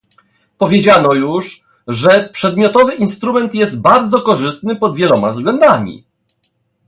[0.57, 6.03] Powiedziano już, że przedmiotowy instrument jest bardzo korzystny pod wieloma względami